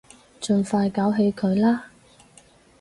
[0.41, 1.91] 盡快搞起佢啦